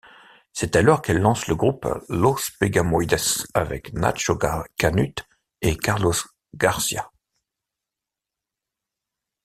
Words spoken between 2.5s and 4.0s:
Pegamoides avec